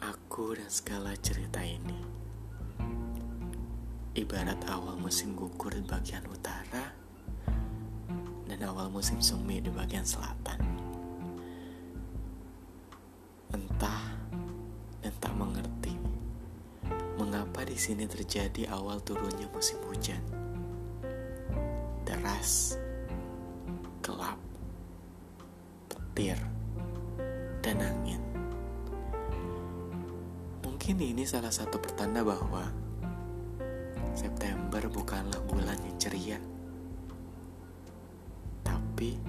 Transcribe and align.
Aku 0.00 0.56
dan 0.56 0.72
segala 0.72 1.12
cerita 1.20 1.60
ini. 1.60 2.00
Ibarat 4.16 4.64
awal 4.72 4.96
musim 4.96 5.36
gugur 5.36 5.76
di 5.76 5.84
bagian 5.84 6.24
utara 6.26 6.96
Dan 8.48 8.58
awal 8.64 8.88
musim 8.88 9.20
semi 9.20 9.60
di 9.60 9.68
bagian 9.68 10.08
selatan. 10.08 10.56
Entah 13.52 14.16
dan 15.04 15.12
tak 15.20 15.36
mengerti 15.36 15.92
Mengapa 17.20 17.68
di 17.68 17.76
sini 17.76 18.08
terjadi 18.08 18.72
awal 18.72 19.04
turunnya 19.04 19.52
musim 19.52 19.76
hujan. 19.84 20.24
Deras 22.08 22.80
Gelap 24.00 24.40
Petir 25.92 26.40
Dan 27.60 27.84
angin 27.84 28.29
Mungkin 30.80 31.12
ini 31.12 31.28
salah 31.28 31.52
satu 31.52 31.76
pertanda 31.76 32.24
bahwa 32.24 32.64
September 34.16 34.80
bukanlah 34.88 35.36
bulan 35.44 35.76
yang 35.76 35.96
ceria. 36.00 36.40
Tapi 38.64 39.20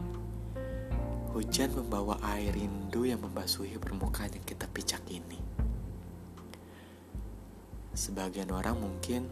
hujan 1.36 1.76
membawa 1.76 2.16
air 2.40 2.56
rindu 2.56 3.04
yang 3.04 3.20
membasuhi 3.20 3.76
permukaan 3.84 4.32
yang 4.32 4.48
kita 4.48 4.64
picak 4.72 5.04
ini. 5.12 5.44
Sebagian 8.00 8.48
orang 8.56 8.80
mungkin 8.80 9.28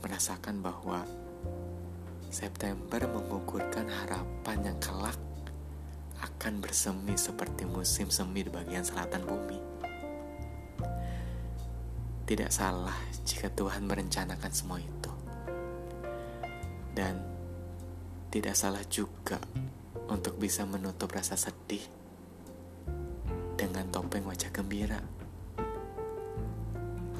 merasakan 0.00 0.64
bahwa 0.64 1.04
September 2.32 3.04
mengukurkan 3.04 3.84
harapan 3.84 4.64
yang 4.64 4.80
kelak 4.80 5.20
akan 6.24 6.64
bersemi 6.64 7.20
seperti 7.20 7.68
musim 7.68 8.08
semi 8.08 8.40
di 8.40 8.48
bagian 8.48 8.80
selatan 8.80 9.28
bumi. 9.28 9.71
Tidak 12.22 12.50
salah 12.50 12.94
jika 13.26 13.50
Tuhan 13.52 13.84
merencanakan 13.84 14.52
semua 14.54 14.78
itu. 14.78 15.12
Dan 16.92 17.18
tidak 18.32 18.56
salah 18.56 18.80
juga 18.88 19.36
untuk 20.08 20.40
bisa 20.40 20.64
menutup 20.64 21.12
rasa 21.12 21.36
sedih 21.36 21.84
dengan 23.56 23.86
topeng 23.92 24.24
wajah 24.24 24.50
gembira. 24.50 25.00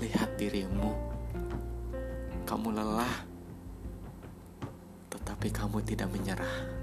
Lihat 0.02 0.34
dirimu, 0.34 0.90
kamu 2.48 2.74
lelah, 2.74 3.16
tetapi 5.12 5.48
kamu 5.54 5.78
tidak 5.86 6.08
menyerah. 6.10 6.81